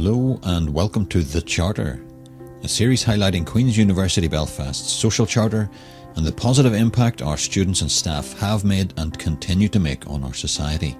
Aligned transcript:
Hello 0.00 0.38
and 0.44 0.72
welcome 0.72 1.06
to 1.06 1.24
The 1.24 1.42
Charter, 1.42 2.00
a 2.62 2.68
series 2.68 3.04
highlighting 3.04 3.44
Queen's 3.44 3.76
University 3.76 4.28
Belfast's 4.28 4.92
social 4.92 5.26
charter 5.26 5.68
and 6.14 6.24
the 6.24 6.30
positive 6.30 6.72
impact 6.72 7.20
our 7.20 7.36
students 7.36 7.80
and 7.80 7.90
staff 7.90 8.38
have 8.38 8.64
made 8.64 8.94
and 8.96 9.18
continue 9.18 9.68
to 9.70 9.80
make 9.80 10.08
on 10.08 10.22
our 10.22 10.34
society. 10.34 10.92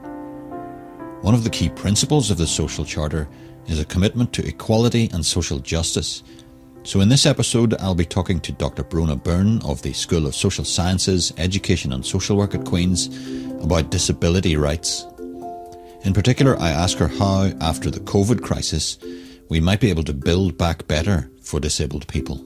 One 1.22 1.32
of 1.32 1.44
the 1.44 1.48
key 1.48 1.68
principles 1.68 2.32
of 2.32 2.38
the 2.38 2.46
social 2.48 2.84
charter 2.84 3.28
is 3.68 3.78
a 3.78 3.84
commitment 3.84 4.32
to 4.32 4.44
equality 4.44 5.08
and 5.12 5.24
social 5.24 5.60
justice. 5.60 6.24
So, 6.82 7.00
in 7.00 7.08
this 7.08 7.24
episode, 7.24 7.74
I'll 7.74 7.94
be 7.94 8.04
talking 8.04 8.40
to 8.40 8.50
Dr. 8.50 8.82
Bronagh 8.82 9.22
Byrne 9.22 9.62
of 9.62 9.80
the 9.80 9.92
School 9.92 10.26
of 10.26 10.34
Social 10.34 10.64
Sciences, 10.64 11.32
Education 11.36 11.92
and 11.92 12.04
Social 12.04 12.36
Work 12.36 12.56
at 12.56 12.64
Queen's 12.64 13.06
about 13.62 13.92
disability 13.92 14.56
rights 14.56 15.06
in 16.02 16.14
particular, 16.14 16.58
I 16.58 16.70
ask 16.70 16.98
her 16.98 17.08
how, 17.08 17.52
after 17.60 17.90
the 17.90 18.00
COVID 18.00 18.42
crisis, 18.42 18.98
we 19.48 19.60
might 19.60 19.80
be 19.80 19.90
able 19.90 20.04
to 20.04 20.12
build 20.12 20.58
back 20.58 20.86
better 20.86 21.30
for 21.42 21.60
disabled 21.60 22.06
people. 22.08 22.44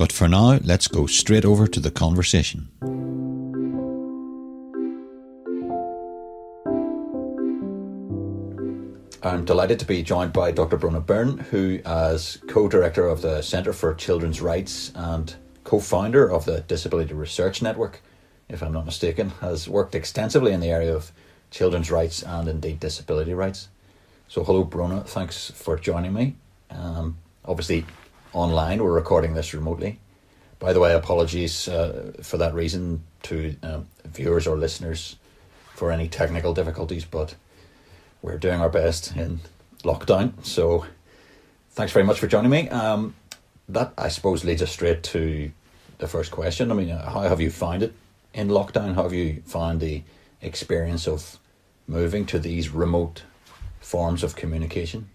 But 0.01 0.13
for 0.13 0.29
now, 0.29 0.59
let's 0.65 0.89
go 0.89 1.07
straight 1.07 1.45
over 1.45 1.67
to 1.67 1.79
the 1.79 1.91
conversation. 1.91 2.69
I'm 9.23 9.45
delighted 9.45 9.79
to 9.81 9.85
be 9.85 10.03
joined 10.03 10.33
by 10.33 10.53
Dr. 10.53 10.79
Bronagh 10.79 11.05
Byrne, 11.05 11.37
who, 11.51 11.81
as 11.85 12.39
co 12.49 12.67
director 12.67 13.07
of 13.07 13.21
the 13.21 13.43
Centre 13.43 13.75
for 13.75 13.93
Children's 13.93 14.41
Rights 14.41 14.91
and 14.95 15.35
co 15.65 15.79
founder 15.79 16.31
of 16.31 16.47
the 16.47 16.63
Disability 16.63 17.13
Research 17.13 17.61
Network, 17.61 18.01
if 18.49 18.63
I'm 18.63 18.73
not 18.73 18.87
mistaken, 18.87 19.29
has 19.43 19.69
worked 19.69 19.95
extensively 19.95 20.53
in 20.53 20.61
the 20.61 20.71
area 20.71 20.97
of 20.97 21.13
children's 21.51 21.91
rights 21.91 22.23
and 22.23 22.49
indeed 22.49 22.81
disability 22.81 23.35
rights. 23.35 23.69
So, 24.29 24.45
hello, 24.45 24.65
Bronagh. 24.65 25.07
Thanks 25.07 25.51
for 25.51 25.77
joining 25.77 26.15
me. 26.15 26.37
Um, 26.71 27.19
obviously, 27.45 27.85
online. 28.33 28.83
We're 28.83 28.93
recording 28.93 29.35
this 29.35 29.55
remotely. 29.55 29.99
By 30.59 30.73
the 30.73 30.81
way, 30.81 30.95
apologies 30.95 31.69
uh, 31.69 32.13
for 32.23 32.37
that 32.37 32.55
reason 32.55 33.03
to 33.25 33.57
um, 33.63 33.87
viewers 34.05 34.47
or 34.47 34.57
listeners 34.57 35.17
for 35.75 35.91
any 35.91 36.09
technical 36.09 36.53
difficulties, 36.55 37.05
but 37.05 37.35
we're 38.23 38.39
doing 38.39 38.61
our 38.61 38.69
best 38.69 39.17
in 39.17 39.41
lockdown. 39.83 40.45
So 40.45 40.87
thanks 41.71 41.93
very 41.93 42.05
much 42.05 42.21
for 42.21 42.27
joining 42.27 42.51
me. 42.51 42.69
Um, 42.69 43.15
that, 43.69 43.93
I 43.97 44.09
suppose, 44.09 44.45
leads 44.45 44.63
us 44.63 44.71
straight 44.71 45.03
to 45.05 45.51
the 45.99 46.09
first 46.09 46.31
question. 46.31 46.71
I 46.71 46.75
mean, 46.75 46.91
uh, 46.91 47.11
how 47.11 47.23
have 47.23 47.41
you 47.41 47.51
found 47.51 47.83
it 47.83 47.95
in 48.35 48.49
lockdown? 48.49 48.95
How 48.95 49.05
have 49.05 49.15
you 49.15 49.43
found 49.47 49.81
the 49.81 50.03
experience 50.43 51.09
of 51.09 51.39
moving 51.87 52.27
to 52.27 52.39
these 52.39 52.69
remote 52.69 53.23
forms 53.81 54.23
of 54.23 54.37
communication? 54.37 55.09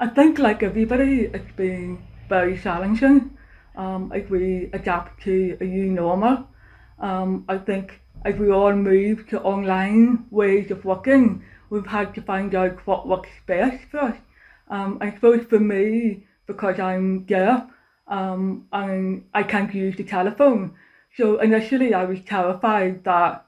I 0.00 0.06
think 0.06 0.38
like 0.38 0.62
everybody, 0.62 1.22
it's 1.24 1.50
been 1.56 2.06
very 2.28 2.56
challenging. 2.56 3.36
Um, 3.74 4.12
if 4.14 4.30
we 4.30 4.70
adapt 4.72 5.24
to 5.24 5.56
a 5.60 5.64
new 5.64 5.86
normal, 5.86 6.48
um, 7.00 7.44
I 7.48 7.58
think 7.58 8.00
if 8.24 8.38
we 8.38 8.48
all 8.48 8.72
move 8.74 9.26
to 9.30 9.40
online 9.40 10.26
ways 10.30 10.70
of 10.70 10.84
working, 10.84 11.42
we've 11.68 11.86
had 11.86 12.14
to 12.14 12.22
find 12.22 12.54
out 12.54 12.86
what 12.86 13.08
works 13.08 13.30
best 13.48 13.86
for 13.90 13.98
us. 13.98 14.16
Um, 14.68 14.98
I 15.00 15.12
suppose 15.12 15.44
for 15.46 15.58
me, 15.58 16.28
because 16.46 16.78
I'm 16.78 17.24
deaf, 17.24 17.64
um, 18.06 18.68
and 18.72 19.24
I 19.34 19.42
can't 19.42 19.74
use 19.74 19.96
the 19.96 20.04
telephone. 20.04 20.74
So 21.16 21.40
initially 21.40 21.92
I 21.92 22.04
was 22.04 22.20
terrified 22.20 23.02
that 23.02 23.44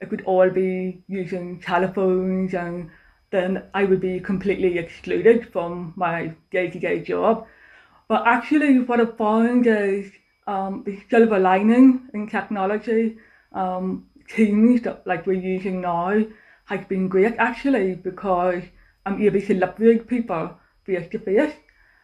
it 0.00 0.10
would 0.10 0.22
all 0.22 0.50
be 0.50 1.04
using 1.06 1.60
telephones 1.60 2.52
and 2.52 2.90
then 3.34 3.64
I 3.74 3.84
would 3.84 4.00
be 4.00 4.20
completely 4.20 4.78
excluded 4.78 5.52
from 5.52 5.92
my 5.96 6.32
day-to-day 6.52 7.00
job. 7.02 7.46
But 8.06 8.26
actually 8.26 8.78
what 8.78 9.00
I 9.00 9.06
found 9.06 9.66
is 9.66 10.12
um, 10.46 10.84
the 10.86 11.00
silver 11.10 11.38
lining 11.38 12.08
in 12.14 12.28
technology, 12.28 13.16
um, 13.52 14.06
Teams 14.26 14.80
that 14.82 15.06
like 15.06 15.26
we're 15.26 15.34
using 15.54 15.82
now 15.82 16.24
has 16.64 16.82
been 16.86 17.08
great 17.08 17.34
actually 17.36 17.94
because 17.94 18.62
I'm 19.04 19.20
able 19.20 19.42
to 19.42 19.74
with 19.78 20.06
people 20.08 20.56
face 20.86 21.10
to 21.10 21.18
face. 21.18 21.52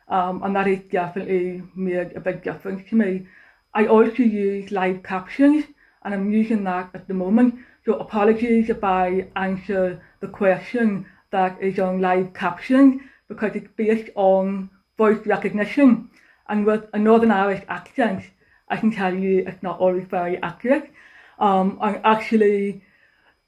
Um, 0.09 0.43
and 0.43 0.55
that 0.55 0.67
has 0.67 0.81
definitely 0.91 1.63
made 1.75 2.13
a 2.15 2.21
big 2.21 2.43
difference 2.43 2.83
to 2.91 2.97
me. 2.97 3.27
I 3.73 3.87
also 3.87 4.23
use 4.23 4.71
live 4.71 5.03
captions 5.03 5.65
and 6.03 6.13
I'm 6.13 6.31
using 6.31 6.65
that 6.65 6.91
at 6.93 7.09
the 7.09 7.15
moment. 7.15 7.55
So 7.87 7.95
apologies 7.95 8.69
if 8.69 8.85
I 8.85 9.29
answer 9.37 10.03
the 10.21 10.29
question 10.29 11.07
that 11.31 11.61
is 11.61 11.79
on 11.79 12.01
live 12.01 12.33
captioning 12.33 13.01
because 13.29 13.53
it's 13.55 13.69
based 13.77 14.11
on 14.15 14.71
voice 14.99 15.25
recognition. 15.27 16.11
And 16.49 16.67
with 16.67 16.85
a 16.93 16.99
Northern 16.99 17.31
Irish 17.31 17.65
accent, 17.69 18.25
I 18.69 18.77
can 18.77 18.91
tell 18.91 19.15
you 19.15 19.45
it's 19.47 19.63
not 19.63 19.79
always 19.79 20.07
very 20.07 20.37
accurate. 20.43 20.91
Um, 21.39 21.79
and 21.81 22.01
actually, 22.05 22.83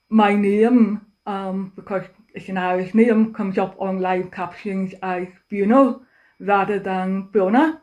my 0.09 0.35
name, 0.35 1.05
um, 1.27 1.73
because 1.77 2.05
it's 2.35 2.49
an 2.49 2.59
Irish 2.59 2.95
name, 2.95 3.35
comes 3.35 3.59
up 3.59 3.77
on 3.81 4.01
live 4.01 4.31
captions 4.31 4.95
as 5.03 5.27
Bruno 5.51 6.03
rather 6.39 6.79
than 6.79 7.29
Bronagh. 7.33 7.79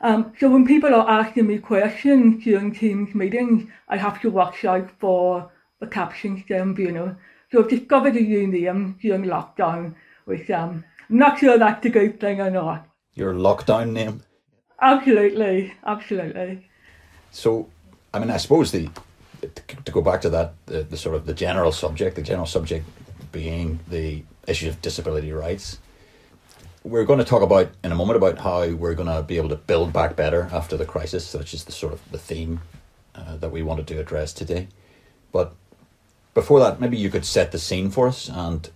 Um, 0.00 0.32
so 0.38 0.50
when 0.50 0.66
people 0.66 0.92
are 0.94 1.08
asking 1.08 1.46
me 1.46 1.58
questions 1.58 2.42
during 2.42 2.74
Teams 2.74 3.14
meetings, 3.14 3.70
I 3.88 3.96
have 3.96 4.20
to 4.22 4.30
watch 4.30 4.64
out 4.64 4.90
for 4.98 5.50
the 5.80 5.86
captions 5.86 6.42
saying 6.48 6.74
Bruno. 6.74 7.16
So 7.52 7.62
I've 7.62 7.68
discovered 7.68 8.16
a 8.16 8.20
name 8.20 8.96
during 9.02 9.24
lockdown, 9.24 9.94
which 10.24 10.50
um, 10.50 10.84
I'm 11.10 11.18
not 11.18 11.38
sure 11.38 11.58
that's 11.58 11.84
a 11.84 11.90
good 11.90 12.18
thing 12.18 12.40
or 12.40 12.50
not. 12.50 12.88
Your 13.14 13.34
lockdown 13.34 13.92
name? 13.92 14.22
Absolutely, 14.80 15.74
absolutely. 15.84 16.66
So, 17.30 17.68
I 18.14 18.20
mean, 18.20 18.30
I 18.30 18.38
suppose 18.38 18.72
the 18.72 18.88
to 19.84 19.92
go 19.92 20.00
back 20.00 20.20
to 20.22 20.30
that, 20.30 20.54
the, 20.66 20.84
the 20.84 20.96
sort 20.96 21.14
of 21.16 21.26
the 21.26 21.34
general 21.34 21.72
subject, 21.72 22.16
the 22.16 22.22
general 22.22 22.46
subject 22.46 22.86
being 23.32 23.80
the 23.88 24.22
issue 24.46 24.68
of 24.68 24.80
disability 24.80 25.32
rights. 25.32 25.78
We're 26.84 27.04
going 27.04 27.18
to 27.18 27.24
talk 27.24 27.42
about 27.42 27.70
in 27.84 27.92
a 27.92 27.94
moment 27.94 28.16
about 28.16 28.38
how 28.38 28.68
we're 28.70 28.94
going 28.94 29.08
to 29.08 29.22
be 29.22 29.36
able 29.36 29.50
to 29.50 29.56
build 29.56 29.92
back 29.92 30.16
better 30.16 30.48
after 30.52 30.76
the 30.76 30.86
crisis, 30.86 31.34
which 31.34 31.52
is 31.52 31.64
the 31.64 31.72
sort 31.72 31.92
of 31.92 32.00
the 32.12 32.18
theme 32.18 32.60
uh, 33.14 33.36
that 33.36 33.50
we 33.50 33.62
wanted 33.62 33.88
to 33.88 33.98
address 33.98 34.32
today. 34.32 34.68
But 35.32 35.54
before 36.34 36.60
that, 36.60 36.80
maybe 36.80 36.96
you 36.96 37.10
could 37.10 37.24
set 37.24 37.52
the 37.52 37.58
scene 37.58 37.90
for 37.90 38.08
us 38.08 38.28
and 38.28 38.70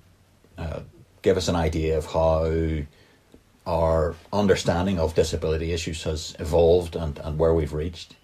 uh, 0.58 0.80
give 1.22 1.36
us 1.36 1.48
an 1.48 1.56
idea 1.56 1.96
of 1.96 2.06
how 2.06 2.84
our 3.66 4.14
understanding 4.32 4.98
of 4.98 5.14
disability 5.14 5.72
issues 5.72 6.04
has 6.04 6.36
evolved 6.38 6.94
and, 6.94 7.18
and 7.18 7.38
where 7.38 7.52
we've 7.52 7.72
reached. 7.72 8.14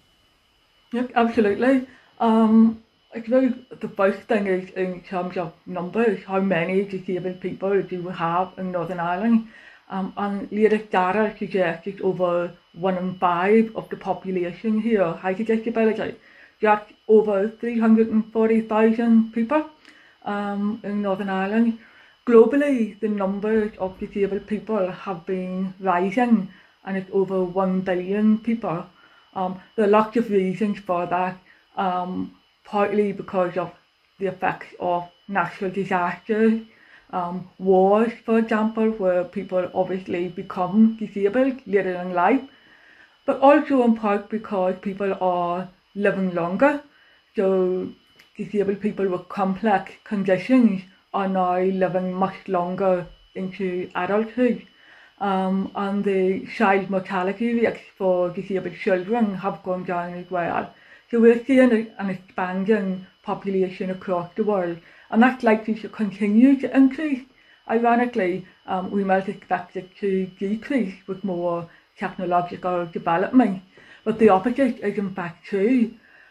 Yep, 0.93 1.11
absolutely. 1.15 1.87
Um, 2.19 2.83
I 3.13 3.21
suppose 3.21 3.53
the 3.81 3.89
first 3.89 4.21
thing 4.21 4.47
is 4.47 4.69
in 4.71 5.01
terms 5.01 5.37
of 5.37 5.53
numbers, 5.65 6.23
how 6.25 6.39
many 6.39 6.83
disabled 6.83 7.41
people 7.41 7.81
do 7.81 8.01
we 8.01 8.13
have 8.13 8.53
in 8.57 8.71
Northern 8.71 8.99
Ireland? 8.99 9.47
Um, 9.89 10.13
and 10.17 10.51
latest 10.51 10.91
data 10.91 11.35
suggests 11.37 11.85
it's 11.87 12.01
over 12.01 12.51
one 12.73 12.97
in 12.97 13.15
five 13.19 13.75
of 13.75 13.89
the 13.89 13.97
population 13.97 14.79
here 14.79 15.11
has 15.13 15.39
a 15.39 15.43
disability 15.43 16.15
just 16.63 16.93
over 17.09 17.49
340,000 17.49 19.33
people 19.33 19.69
um, 20.23 20.79
in 20.83 21.01
Northern 21.01 21.29
Ireland. 21.29 21.77
Globally, 22.25 22.97
the 23.01 23.09
numbers 23.09 23.73
of 23.79 23.99
disabled 23.99 24.47
people 24.47 24.89
have 24.89 25.25
been 25.25 25.73
rising 25.81 26.47
and 26.85 26.95
it's 26.95 27.09
over 27.11 27.43
1 27.43 27.81
billion 27.81 28.37
people. 28.37 28.85
Um, 29.35 29.59
there 29.75 29.85
are 29.85 29.89
lots 29.89 30.15
of 30.15 30.29
reasons 30.29 30.79
for 30.79 31.05
that, 31.05 31.37
um, 31.75 32.33
partly 32.63 33.11
because 33.11 33.57
of 33.57 33.73
the 34.19 34.27
effects 34.27 34.73
of 34.79 35.09
natural 35.27 35.69
disasters, 35.69 36.61
um, 37.11 37.49
wars, 37.59 38.13
for 38.25 38.39
example, 38.39 38.89
where 38.91 39.25
people 39.25 39.69
obviously 39.73 40.29
become 40.29 40.95
disabled 40.97 41.59
later 41.65 41.95
in 41.95 42.13
life, 42.13 42.41
but 43.25 43.39
also 43.41 43.83
in 43.83 43.95
part 43.95 44.29
because 44.29 44.75
people 44.81 45.13
are 45.19 45.69
living 45.95 46.33
longer. 46.33 46.81
So 47.35 47.89
disabled 48.37 48.81
people 48.81 49.07
with 49.07 49.29
complex 49.29 49.91
conditions 50.03 50.83
are 51.13 51.27
now 51.27 51.59
living 51.59 52.13
much 52.13 52.47
longer 52.47 53.07
into 53.35 53.89
adulthood. 53.95 54.65
Um, 55.19 55.71
and 55.75 56.03
the 56.03 56.45
child 56.57 56.89
mortality 56.89 57.53
rates 57.53 57.79
for 57.97 58.29
disabled 58.29 58.75
children 58.75 59.35
have 59.35 59.63
gone 59.63 59.85
down 59.85 60.15
as 60.15 60.29
well. 60.29 60.73
So 61.09 61.19
we're 61.19 61.45
seeing 61.45 61.71
an 61.97 62.09
expanding 62.09 63.05
population 63.21 63.91
across 63.91 64.33
the 64.35 64.43
world, 64.43 64.79
and 65.11 65.21
that's 65.21 65.43
likely 65.43 65.75
to 65.75 65.87
continue 65.87 66.59
to 66.59 66.75
increase. 66.75 67.21
Ironically, 67.69 68.45
um, 68.65 68.91
we 68.91 69.03
might 69.03 69.29
expect 69.29 69.77
it 69.77 69.95
to 69.97 70.25
decrease 70.39 70.95
with 71.07 71.23
more 71.23 71.69
technological 71.97 72.87
development, 72.87 73.61
but 74.03 74.19
the 74.19 74.29
opposite 74.29 74.79
is 74.79 74.97
in 74.97 75.13
fact. 75.13 75.53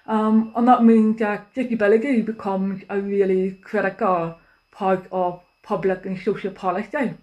Um, 0.06 0.52
and 0.56 0.66
that 0.66 0.84
means 0.84 1.18
that 1.20 1.54
disability 1.54 2.22
becomes 2.22 2.82
a 2.88 3.00
really 3.00 3.52
critical 3.62 4.36
part 4.72 5.06
of 5.12 5.40
public 5.62 6.04
and 6.06 6.18
social 6.18 6.50
policy. 6.50 7.14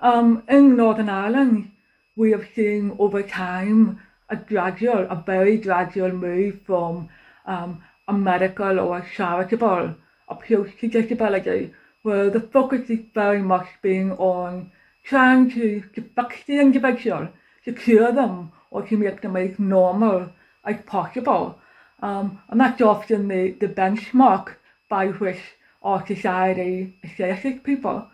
Um, 0.00 0.42
in 0.48 0.76
Northern 0.76 1.08
Ireland, 1.08 1.70
we 2.16 2.32
have 2.32 2.46
seen 2.54 2.96
over 2.98 3.22
time 3.22 4.00
a 4.28 4.36
gradual, 4.36 5.06
a 5.08 5.22
very 5.24 5.58
gradual 5.58 6.10
move 6.10 6.60
from 6.66 7.08
um, 7.46 7.82
a 8.08 8.12
medical 8.12 8.80
or 8.80 8.98
a 8.98 9.06
charitable 9.14 9.94
approach 10.28 10.70
to 10.80 10.88
disability, 10.88 11.72
where 12.02 12.30
the 12.30 12.40
focus 12.40 12.90
is 12.90 13.00
very 13.14 13.42
much 13.42 13.68
being 13.80 14.12
on 14.12 14.72
trying 15.04 15.50
to, 15.50 15.82
to 15.94 16.02
fix 16.16 16.44
the 16.46 16.58
individual, 16.58 17.28
to 17.64 17.72
cure 17.72 18.10
them, 18.12 18.50
or 18.72 18.82
to 18.86 18.96
make 18.96 19.20
them 19.20 19.36
as 19.36 19.58
normal 19.58 20.30
as 20.64 20.76
possible. 20.86 21.58
Um, 22.00 22.40
and 22.48 22.60
that's 22.60 22.80
often 22.80 23.28
the, 23.28 23.52
the 23.52 23.68
benchmark 23.68 24.54
by 24.88 25.08
which 25.08 25.40
our 25.82 26.04
society 26.06 26.96
assesses 27.04 27.62
people. 27.62 28.08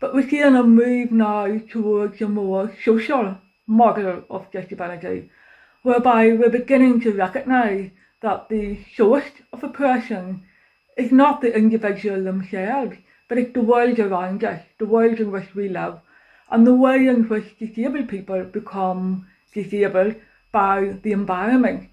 But 0.00 0.12
we're 0.12 0.28
seeing 0.28 0.56
a 0.56 0.62
move 0.62 1.12
now 1.12 1.58
towards 1.70 2.20
a 2.20 2.28
more 2.28 2.74
social 2.84 3.38
model 3.66 4.24
of 4.28 4.50
disability, 4.50 5.30
whereby 5.82 6.32
we're 6.32 6.50
beginning 6.50 7.00
to 7.02 7.12
recognise 7.12 7.90
that 8.20 8.48
the 8.48 8.78
source 8.96 9.30
of 9.52 9.62
a 9.62 9.68
person 9.68 10.42
is 10.96 11.12
not 11.12 11.40
the 11.40 11.56
individual 11.56 12.22
themselves, 12.22 12.96
but 13.28 13.38
it's 13.38 13.54
the 13.54 13.62
world 13.62 13.98
around 13.98 14.44
us, 14.44 14.62
the 14.78 14.86
world 14.86 15.20
in 15.20 15.30
which 15.30 15.54
we 15.54 15.68
live, 15.68 15.98
and 16.50 16.66
the 16.66 16.74
way 16.74 17.06
in 17.06 17.28
which 17.28 17.58
disabled 17.58 18.08
people 18.08 18.44
become 18.44 19.26
disabled 19.54 20.14
by 20.52 20.96
the 21.02 21.12
environment 21.12 21.88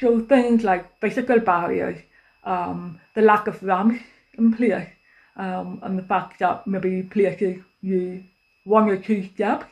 so 0.00 0.18
things 0.18 0.64
like 0.64 0.98
physical 0.98 1.38
barriers, 1.40 1.98
um, 2.44 2.98
the 3.14 3.20
lack 3.20 3.46
of 3.46 3.62
ramps 3.62 4.02
in 4.38 4.54
place, 4.54 4.88
um, 5.36 5.78
and 5.82 5.98
the 5.98 6.02
fact 6.02 6.38
that 6.38 6.66
maybe 6.66 7.02
places 7.02 7.62
you 7.82 8.24
one 8.64 8.88
or 8.88 8.96
two 8.96 9.28
steps 9.34 9.66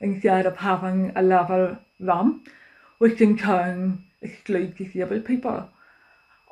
instead 0.00 0.46
of 0.46 0.56
having 0.56 1.10
a 1.16 1.22
level 1.22 1.76
ramp, 1.98 2.48
which 2.98 3.20
in 3.20 3.36
turn 3.36 4.04
excludes 4.20 4.78
disabled 4.78 5.24
people. 5.24 5.68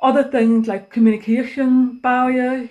Other 0.01 0.23
things 0.23 0.67
like 0.67 0.91
communication 0.91 1.99
barriers, 1.99 2.69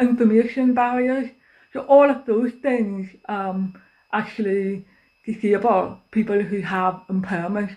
information 0.00 0.72
barriers, 0.72 1.28
so 1.74 1.80
all 1.80 2.08
of 2.08 2.24
those 2.24 2.52
things 2.62 3.10
um, 3.28 3.78
actually 4.12 4.86
disable 5.28 6.00
people 6.10 6.40
who 6.40 6.60
have 6.60 7.02
impairment. 7.08 7.70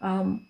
Um, 0.00 0.46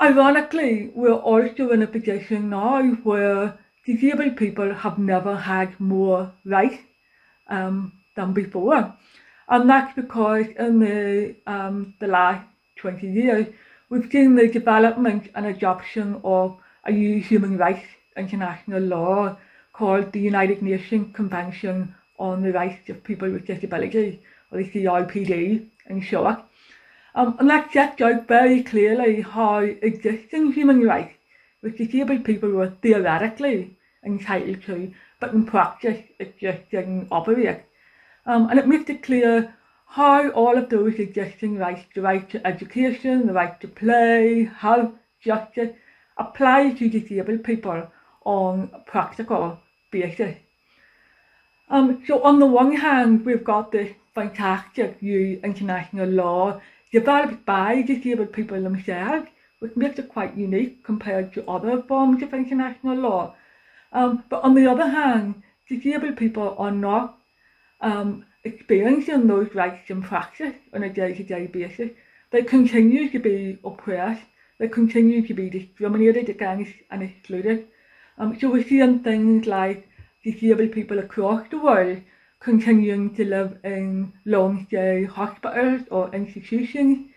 Ironically, 0.00 0.90
we're 0.94 1.14
also 1.14 1.70
in 1.70 1.80
a 1.80 1.86
position 1.86 2.50
now 2.50 2.82
where 3.02 3.58
disabled 3.86 4.36
people 4.36 4.74
have 4.74 4.98
never 4.98 5.34
had 5.34 5.80
more 5.80 6.32
rights 6.44 6.82
um, 7.48 7.92
than 8.14 8.34
before. 8.34 8.94
And 9.48 9.70
that's 9.70 9.94
because 9.94 10.48
in 10.58 10.80
the, 10.80 11.36
um, 11.46 11.94
the 11.98 12.08
last 12.08 12.46
20 12.76 13.06
years, 13.06 13.46
we've 13.88 14.10
seen 14.12 14.34
the 14.34 14.48
development 14.48 15.30
and 15.34 15.46
adoption 15.46 16.20
of 16.24 16.58
a 16.84 16.92
new 16.92 17.18
human 17.22 17.56
rights 17.56 17.86
international 18.18 18.82
law 18.82 19.38
called 19.72 20.12
the 20.12 20.20
United 20.20 20.60
Nations 20.60 21.14
Convention 21.14 21.94
on 22.18 22.42
the 22.42 22.52
Rights 22.52 22.90
of 22.90 23.02
People 23.02 23.30
with 23.30 23.46
Disabilities, 23.46 24.18
or 24.50 24.62
the 24.62 24.70
CRPD 24.70 25.66
in 25.88 26.00
short. 26.00 26.38
Um, 27.14 27.36
and 27.38 27.48
that 27.48 27.72
sets 27.72 28.00
out 28.02 28.28
very 28.28 28.62
clearly 28.62 29.22
how 29.22 29.60
existing 29.60 30.52
human 30.52 30.82
rights, 30.82 31.14
which 31.60 31.78
disabled 31.78 32.24
people 32.24 32.50
were 32.50 32.74
theoretically 32.82 33.76
entitled 34.04 34.62
to, 34.64 34.92
but 35.18 35.32
in 35.32 35.46
practice 35.46 36.04
it 36.18 36.38
just 36.38 36.70
didn't 36.70 37.08
operate. 37.10 37.62
Um, 38.26 38.50
and 38.50 38.58
it 38.58 38.68
makes 38.68 38.90
it 38.90 39.02
clear 39.02 39.54
how 39.86 40.30
all 40.30 40.58
of 40.58 40.68
those 40.68 40.96
existing 40.96 41.56
rights, 41.56 41.86
the 41.94 42.02
right 42.02 42.28
to 42.30 42.46
education, 42.46 43.26
the 43.26 43.32
right 43.32 43.58
to 43.60 43.68
play, 43.68 44.44
health, 44.44 44.92
justice, 45.20 45.70
apply 46.18 46.72
to 46.72 46.88
disabled 46.88 47.44
people 47.44 47.90
on 48.24 48.70
a 48.74 48.80
practical 48.80 49.58
basis. 49.90 50.36
Um, 51.68 52.02
so 52.06 52.22
on 52.22 52.38
the 52.38 52.46
one 52.46 52.76
hand, 52.76 53.24
we've 53.24 53.44
got 53.44 53.72
this 53.72 53.94
fantastic 54.16 55.00
new 55.02 55.38
international 55.44 56.08
law 56.08 56.60
developed 56.90 57.44
by 57.44 57.82
disabled 57.82 58.32
people 58.32 58.60
themselves, 58.60 59.28
which 59.60 59.76
makes 59.76 59.98
it 59.98 60.08
quite 60.08 60.36
unique 60.36 60.82
compared 60.82 61.32
to 61.34 61.48
other 61.48 61.82
forms 61.82 62.22
of 62.22 62.32
international 62.32 62.96
law. 62.96 63.34
Um, 63.92 64.24
but 64.30 64.42
on 64.42 64.54
the 64.54 64.66
other 64.66 64.88
hand, 64.88 65.42
disabled 65.68 66.16
people 66.16 66.56
are 66.58 66.72
not 66.72 67.18
um, 67.80 68.24
experiencing 68.44 69.26
those 69.26 69.54
rights 69.54 69.90
in 69.90 70.02
practice 70.02 70.56
on 70.72 70.82
a 70.82 70.92
day-to-day 71.00 71.48
basis. 71.48 71.90
They 72.30 72.42
continue 72.42 73.10
to 73.10 73.18
be 73.18 73.58
oppressed, 73.64 74.26
they 74.58 74.68
continue 74.68 75.26
to 75.26 75.34
be 75.34 75.50
discriminated 75.50 76.28
against 76.30 76.72
and 76.90 77.02
excluded. 77.02 77.68
Um, 78.18 78.38
so 78.40 78.50
we're 78.50 78.64
seeing 78.64 79.00
things 79.00 79.46
like 79.46 79.88
disabled 80.24 80.72
people 80.72 80.98
across 80.98 81.46
the 81.50 81.58
world 81.58 82.00
continuing 82.40 83.14
to 83.14 83.24
live 83.24 83.58
in 83.64 84.12
long 84.24 84.66
stay 84.66 85.04
hospitals 85.04 85.82
or 85.90 86.14
institutions, 86.14 87.08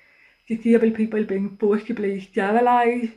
disabled 0.47 0.95
people 0.95 1.23
being 1.23 1.57
forcibly 1.59 2.19
sterilised, 2.21 3.13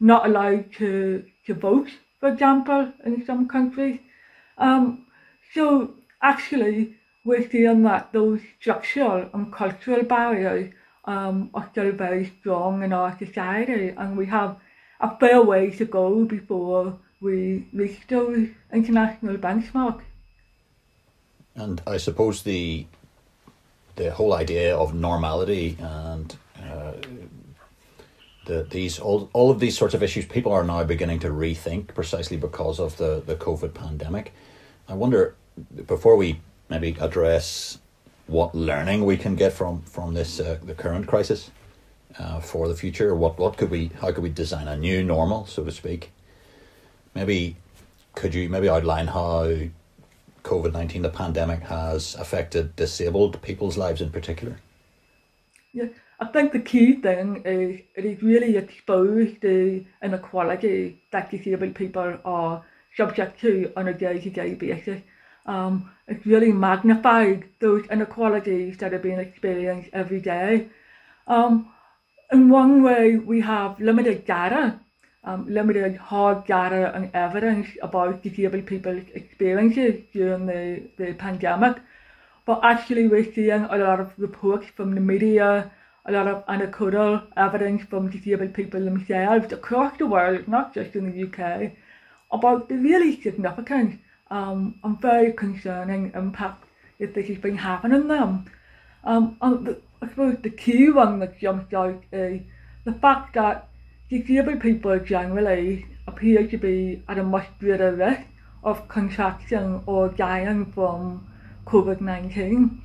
not 0.00 0.26
allowed 0.26 0.72
to, 0.72 1.24
to 1.46 1.54
vote, 1.54 1.90
for 2.20 2.28
example, 2.30 2.92
in 3.04 3.24
some 3.26 3.48
countries. 3.48 3.98
Um, 4.58 5.06
so 5.54 5.94
actually, 6.22 6.96
we're 7.24 7.48
seeing 7.50 7.82
that 7.82 8.12
those 8.12 8.40
structural 8.60 9.28
and 9.32 9.52
cultural 9.52 10.02
barriers 10.02 10.72
um, 11.04 11.50
are 11.54 11.68
still 11.70 11.92
very 11.92 12.32
strong 12.40 12.82
in 12.82 12.92
our 12.92 13.16
society, 13.18 13.94
and 13.96 14.16
we 14.16 14.26
have 14.26 14.56
a 15.00 15.16
fair 15.18 15.42
way 15.42 15.70
to 15.70 15.84
go 15.84 16.24
before 16.24 16.98
we 17.20 17.68
reach 17.72 18.00
those 18.08 18.48
international 18.72 19.36
benchmarks. 19.36 20.02
And 21.54 21.82
I 21.86 21.98
suppose 21.98 22.42
the 22.42 22.86
the 23.96 24.10
whole 24.10 24.32
idea 24.32 24.74
of 24.76 24.94
normality 24.94 25.76
and 25.78 26.34
uh, 26.58 26.92
the 28.46 28.66
these 28.70 28.98
all 28.98 29.28
all 29.32 29.50
of 29.50 29.60
these 29.60 29.76
sorts 29.76 29.94
of 29.94 30.02
issues 30.02 30.24
people 30.24 30.52
are 30.52 30.64
now 30.64 30.82
beginning 30.84 31.18
to 31.20 31.28
rethink 31.28 31.94
precisely 31.94 32.36
because 32.36 32.80
of 32.80 32.96
the 32.96 33.22
the 33.24 33.36
COVID 33.36 33.74
pandemic. 33.74 34.32
I 34.88 34.94
wonder 34.94 35.34
before 35.86 36.16
we 36.16 36.40
maybe 36.68 36.96
address 37.00 37.78
what 38.26 38.54
learning 38.54 39.04
we 39.04 39.16
can 39.16 39.36
get 39.36 39.52
from 39.52 39.82
from 39.82 40.14
this 40.14 40.40
uh, 40.40 40.58
the 40.62 40.74
current 40.74 41.06
crisis 41.06 41.50
uh, 42.18 42.40
for 42.40 42.68
the 42.68 42.74
future. 42.74 43.14
What 43.14 43.38
what 43.38 43.56
could 43.56 43.70
we 43.70 43.90
how 44.00 44.10
could 44.12 44.22
we 44.22 44.30
design 44.30 44.68
a 44.68 44.76
new 44.76 45.04
normal, 45.04 45.46
so 45.46 45.64
to 45.64 45.70
speak? 45.70 46.12
Maybe 47.14 47.56
could 48.14 48.34
you 48.34 48.48
maybe 48.48 48.68
outline 48.68 49.08
how 49.08 49.48
COVID 50.42 50.72
19, 50.72 51.02
the 51.02 51.08
pandemic, 51.08 51.60
has 51.62 52.14
affected 52.16 52.76
disabled 52.76 53.40
people's 53.42 53.76
lives 53.76 54.00
in 54.00 54.10
particular? 54.10 54.58
Yeah, 55.72 55.88
I 56.20 56.26
think 56.26 56.52
the 56.52 56.60
key 56.60 56.96
thing 57.00 57.42
is 57.44 57.80
it 57.96 58.22
really 58.22 58.56
exposed 58.56 59.40
the 59.40 59.84
inequality 60.02 61.02
that 61.10 61.30
disabled 61.30 61.74
people 61.74 62.18
are 62.24 62.64
subject 62.96 63.40
to 63.40 63.72
on 63.76 63.88
a 63.88 63.94
day 63.94 64.20
to 64.20 64.30
day 64.30 64.54
basis. 64.54 65.00
Um, 65.46 65.90
it's 66.06 66.24
really 66.26 66.52
magnified 66.52 67.44
those 67.58 67.86
inequalities 67.86 68.76
that 68.78 68.94
are 68.94 68.98
being 68.98 69.18
experienced 69.18 69.90
every 69.92 70.20
day. 70.20 70.68
Um, 71.26 71.72
in 72.30 72.48
one 72.48 72.82
way, 72.82 73.16
we 73.16 73.40
have 73.40 73.80
limited 73.80 74.24
data 74.24 74.78
um, 75.24 75.46
limited 75.48 75.96
hard 75.96 76.44
data 76.46 76.92
and 76.94 77.10
evidence 77.14 77.68
about 77.82 78.22
disabled 78.22 78.66
people's 78.66 79.04
experiences 79.14 80.02
during 80.12 80.46
the, 80.46 80.82
the 80.96 81.14
pandemic. 81.14 81.76
But 82.44 82.60
actually 82.64 83.06
we're 83.06 83.32
seeing 83.32 83.64
a 83.64 83.78
lot 83.78 84.00
of 84.00 84.12
reports 84.18 84.66
from 84.76 84.94
the 84.94 85.00
media, 85.00 85.70
a 86.06 86.12
lot 86.12 86.26
of 86.26 86.42
anecdotal 86.48 87.22
evidence 87.36 87.82
from 87.84 88.10
disabled 88.10 88.54
people 88.54 88.80
themselves 88.80 89.52
across 89.52 89.96
the 89.98 90.06
world, 90.06 90.48
not 90.48 90.74
just 90.74 90.96
in 90.96 91.12
the 91.12 91.22
UK, 91.24 91.72
about 92.32 92.68
the 92.68 92.76
really 92.76 93.20
significant 93.22 94.00
um, 94.30 94.74
and 94.82 95.00
very 95.00 95.32
concerning 95.32 96.10
impact 96.14 96.64
that 96.98 97.14
this 97.14 97.28
has 97.28 97.38
been 97.38 97.58
having 97.58 97.92
on 97.92 98.08
them. 98.08 98.50
Um, 99.04 99.36
and 99.40 99.66
the, 99.66 99.80
I 100.00 100.08
suppose 100.08 100.38
the 100.42 100.50
key 100.50 100.90
one 100.90 101.20
that 101.20 101.38
jumps 101.38 101.72
out 101.72 102.02
is 102.12 102.40
the 102.84 102.92
fact 102.94 103.34
that 103.34 103.68
disabled 104.18 104.60
people 104.60 104.98
generally 104.98 105.86
appear 106.06 106.46
to 106.46 106.58
be 106.58 107.02
at 107.08 107.18
a 107.18 107.22
much 107.22 107.46
greater 107.58 107.92
risk 107.94 108.22
of 108.62 108.86
contraction 108.88 109.82
or 109.86 110.08
dying 110.08 110.66
from 110.72 111.26
COVID-19. 111.66 112.78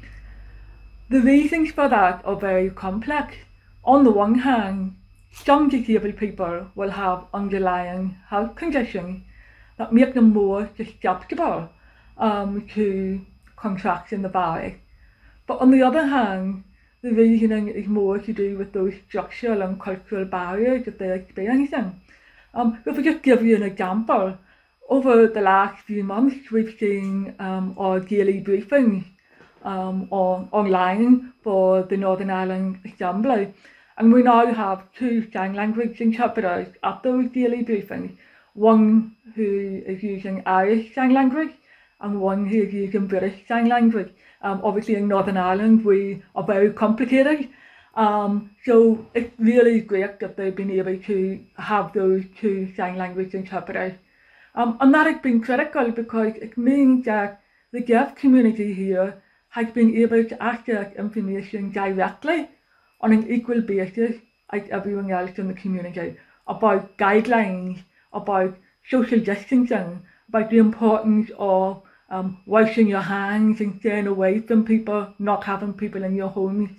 The 1.09 1.21
reasons 1.21 1.71
for 1.71 1.89
that 1.89 2.21
are 2.25 2.35
very 2.35 2.69
complex. 2.69 3.35
On 3.83 4.03
the 4.03 4.11
one 4.11 4.39
hand, 4.39 4.95
some 5.31 5.69
disabled 5.69 6.17
people 6.17 6.67
will 6.75 6.91
have 6.91 7.27
underlying 7.33 8.17
health 8.29 8.55
conditions 8.55 9.23
that 9.77 9.93
make 9.93 10.13
them 10.13 10.33
more 10.33 10.69
susceptible 10.77 11.69
um, 12.17 12.67
to 12.73 13.25
contracting 13.55 14.21
the 14.21 14.29
virus. 14.29 14.75
But 15.45 15.61
on 15.61 15.71
the 15.71 15.83
other 15.83 16.07
hand, 16.07 16.63
the 17.01 17.11
reasoning 17.11 17.67
is 17.67 17.87
more 17.87 18.17
to 18.17 18.33
do 18.33 18.57
with 18.57 18.73
those 18.73 18.93
structural 19.07 19.61
and 19.61 19.79
cultural 19.79 20.25
barriers 20.25 20.85
that 20.85 20.97
they're 20.97 21.15
experiencing. 21.15 21.99
Um, 22.53 22.79
if 22.85 22.97
we 22.97 23.03
just 23.03 23.21
give 23.21 23.45
you 23.45 23.55
an 23.55 23.63
example, 23.63 24.37
over 24.89 25.27
the 25.27 25.41
last 25.41 25.83
few 25.85 26.03
months, 26.03 26.49
we've 26.51 26.75
seen 26.79 27.35
um, 27.39 27.75
our 27.77 27.99
daily 27.99 28.41
briefings 28.41 29.05
um, 29.63 30.07
on, 30.11 30.49
online 30.51 31.33
for 31.43 31.83
the 31.83 31.97
Northern 31.97 32.29
Ireland 32.29 32.79
Assembly. 32.85 33.53
And 33.97 34.13
we 34.13 34.23
now 34.23 34.53
have 34.53 34.83
two 34.97 35.29
sign 35.31 35.53
language 35.53 35.99
interpreters 36.01 36.67
at 36.83 37.03
those 37.03 37.29
daily 37.31 37.63
briefings, 37.63 38.15
one 38.53 39.15
who 39.35 39.81
is 39.85 40.01
using 40.01 40.43
Irish 40.45 40.93
Sign 40.95 41.13
Language 41.13 41.51
and 42.01 42.21
one 42.21 42.45
Hague 42.45 42.95
in 42.95 43.07
British 43.07 43.47
Sign 43.47 43.67
Language. 43.67 44.11
Um, 44.41 44.61
obviously 44.63 44.95
in 44.95 45.07
Northern 45.07 45.37
Ireland 45.37 45.83
we 45.83 46.23
are 46.35 46.43
very 46.43 46.71
complicated. 46.71 47.49
Um, 47.95 48.51
so 48.63 49.07
it's 49.15 49.33
really 49.39 49.81
great 49.81 50.19
that 50.19 50.37
they've 50.37 50.55
been 50.55 50.71
able 50.71 50.97
to 50.97 51.43
have 51.57 51.93
those 51.93 52.23
two 52.39 52.71
sign 52.75 52.95
language 52.95 53.33
interpreters. 53.33 53.93
Um, 54.53 54.77
and 54.79 54.93
that 54.93 55.07
has 55.07 55.21
been 55.21 55.41
critical 55.41 55.91
because 55.91 56.35
it 56.35 56.57
means 56.57 57.05
that 57.05 57.41
the 57.71 57.81
deaf 57.81 58.15
community 58.15 58.73
here 58.73 59.21
has 59.49 59.71
been 59.71 59.95
able 59.95 60.23
to 60.23 60.43
access 60.43 60.93
information 60.95 61.71
directly 61.71 62.47
on 63.01 63.13
an 63.13 63.31
equal 63.31 63.61
basis 63.61 64.15
as 64.51 64.61
everyone 64.69 65.11
else 65.11 65.37
in 65.37 65.47
the 65.47 65.53
community 65.53 66.15
about 66.47 66.97
guidelines, 66.97 67.83
about 68.13 68.55
social 68.89 69.19
distancing, 69.19 70.01
about 70.29 70.49
the 70.49 70.57
importance 70.57 71.29
of 71.37 71.81
um, 72.09 72.39
washing 72.45 72.87
your 72.87 73.01
hands 73.01 73.59
and 73.61 73.79
staying 73.79 74.07
away 74.07 74.39
from 74.39 74.65
people, 74.65 75.13
not 75.19 75.43
having 75.43 75.73
people 75.73 76.03
in 76.03 76.15
your 76.15 76.29
homes. 76.29 76.69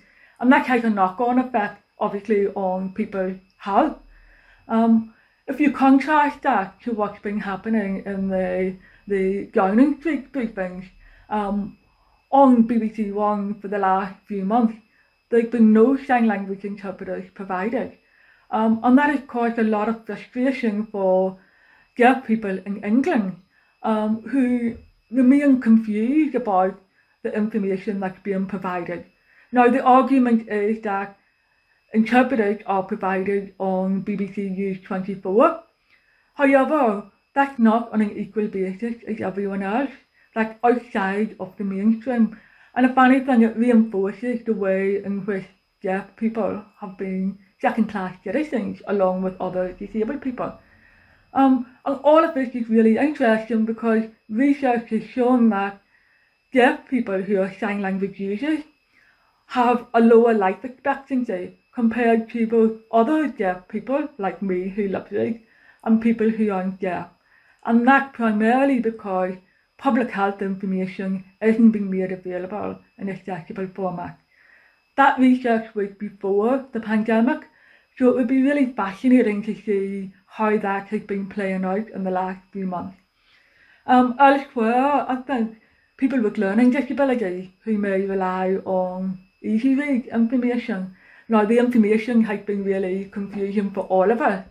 And 0.41 0.53
that 0.53 0.67
has 0.67 0.85
a 0.85 0.91
knock-on 0.91 1.39
effect, 1.39 1.83
obviously, 1.99 2.47
on 2.49 2.95
people's 2.95 3.39
health. 3.59 3.99
Um, 4.69 5.15
if 5.47 5.61
you 5.61 5.73
contrast 5.73 6.43
that 6.43 6.81
to 6.83 6.93
what's 6.93 7.21
been 7.21 7.41
happening 7.41 8.03
in 8.07 8.29
the, 8.29 8.77
the 9.07 9.47
Downing 9.53 9.99
Street 10.01 10.33
briefings, 10.33 10.89
um, 11.31 11.77
on 12.31 12.69
BBC 12.69 13.13
One 13.13 13.55
for 13.61 13.69
the 13.69 13.79
last 13.79 14.15
few 14.27 14.45
months, 14.45 14.77
there's 15.31 15.51
been 15.51 15.73
no 15.73 15.97
sign 15.97 16.27
language 16.27 16.65
interpreters 16.65 17.31
provided. 17.35 17.97
Um, 18.51 18.81
and 18.83 18.97
that 18.99 19.11
has 19.11 19.21
caused 19.27 19.59
a 19.59 19.63
lot 19.63 19.89
of 19.89 20.07
frustration 20.07 20.87
for 20.87 21.39
deaf 21.97 22.27
people 22.27 22.59
in 22.65 22.83
England 22.83 23.37
um, 23.83 24.23
who 24.23 24.77
remain 25.11 25.61
confused 25.61 26.35
about 26.35 26.81
the 27.23 27.35
information 27.35 28.01
that's 28.01 28.21
being 28.21 28.47
provided. 28.47 29.05
Now, 29.53 29.69
the 29.69 29.83
argument 29.83 30.49
is 30.49 30.83
that 30.83 31.17
interpreters 31.93 32.61
are 32.67 32.83
provided 32.83 33.55
on 33.59 34.05
BBC 34.05 34.51
News 34.51 34.79
24. 34.85 35.63
However, 36.35 37.11
that's 37.35 37.59
not 37.59 37.93
on 37.93 38.03
an 38.03 38.17
equal 38.17 38.49
basis 38.49 38.97
as 39.07 39.21
everyone 39.21 39.63
else 39.63 39.91
like 40.37 40.59
outside 40.63 41.35
of 41.41 41.57
the 41.57 41.65
mainstream. 41.65 42.39
And 42.75 42.87
if 42.87 42.97
anything, 42.97 43.43
it 43.43 43.57
reinforces 43.57 44.45
the 44.45 44.53
way 44.53 45.03
in 45.03 45.25
which 45.25 45.47
deaf 45.83 46.15
people 46.17 46.65
have 46.81 46.99
been 46.99 47.39
second-class 47.61 48.17
citizens 48.23 48.81
along 48.87 49.23
with 49.23 49.41
other 49.41 49.73
disabled 49.73 50.23
people. 50.23 50.53
Um, 51.33 51.67
and 51.85 52.01
all 52.05 52.25
of 52.25 52.35
this 52.35 52.55
is 52.55 52.69
really 52.69 52.97
interesting 52.97 53.65
because 53.65 54.05
research 54.29 54.91
has 54.91 55.05
shown 55.05 55.51
that 55.51 55.81
deaf 56.53 56.89
people 56.89 57.21
who 57.21 57.41
are 57.41 57.53
sign 57.55 57.83
language 57.83 58.19
users 58.19 58.61
have 59.47 59.87
a 59.95 60.01
lower 60.01 60.35
life 60.35 60.65
expectancy 60.65 61.59
compared 61.75 62.29
to 62.31 62.81
other 62.93 63.29
deaf 63.29 63.69
people 63.69 64.09
like 64.19 64.43
me 64.43 64.69
who 64.69 64.89
live 64.89 65.09
here 65.09 65.41
and 65.85 66.03
people 66.03 66.29
who 66.29 66.51
aren't 66.51 66.81
deaf. 66.81 67.09
And 67.65 67.87
that 67.87 68.13
primarily 68.13 68.81
because 68.81 69.35
public 69.79 70.11
health 70.11 70.43
information 70.43 71.25
isn't 71.41 71.71
being 71.71 71.91
made 71.91 72.13
available 72.13 72.79
in 72.99 73.09
accessible 73.09 73.69
format. 73.69 74.19
That 74.97 75.19
research 75.19 75.75
was 75.75 75.91
before 75.99 76.67
the 76.73 76.81
pandemic, 76.81 77.47
so 77.97 78.09
it 78.09 78.17
would 78.17 78.29
be 78.29 78.43
really 78.43 78.73
fascinating 78.73 79.43
to 79.45 79.55
see 79.55 80.13
how 80.29 80.57
that 80.57 80.89
has 80.89 81.03
been 81.03 81.29
playing 81.29 81.65
out 81.65 81.89
in 81.91 82.05
the 82.05 82.11
last 82.11 82.41
few 82.53 82.67
months. 82.67 82.97
Um, 83.87 84.15
elsewhere, 84.19 85.07
I 85.09 85.17
think 85.27 85.59
people 85.97 86.23
with 86.23 86.39
learning 86.39 86.71
disabilities 86.71 87.49
who 87.65 87.79
may 87.79 88.03
rely 88.03 88.57
on 88.65 89.19
easy 89.43 89.75
read 89.75 90.07
information. 90.07 90.95
Now, 91.29 91.45
the 91.45 91.59
information 91.59 92.23
has 92.25 92.41
been 92.41 92.65
really 92.65 93.07
confusing 93.07 93.71
for 93.71 93.81
all 93.81 94.11
of 94.11 94.21
us. 94.21 94.45